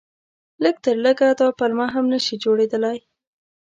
[0.63, 2.97] لږ تر لږه دا پلمه هم نه شي جوړېدلای.